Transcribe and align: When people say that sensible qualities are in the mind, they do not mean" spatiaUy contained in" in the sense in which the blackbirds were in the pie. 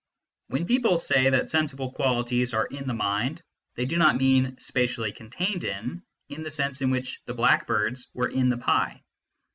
When 0.47 0.65
people 0.65 0.97
say 0.97 1.29
that 1.29 1.47
sensible 1.47 1.91
qualities 1.91 2.55
are 2.55 2.65
in 2.65 2.87
the 2.87 2.93
mind, 2.95 3.43
they 3.75 3.85
do 3.85 3.97
not 3.97 4.17
mean" 4.17 4.55
spatiaUy 4.59 5.15
contained 5.15 5.63
in" 5.63 6.01
in 6.27 6.41
the 6.41 6.49
sense 6.49 6.81
in 6.81 6.89
which 6.89 7.21
the 7.27 7.35
blackbirds 7.35 8.09
were 8.15 8.27
in 8.27 8.49
the 8.49 8.57
pie. 8.57 9.03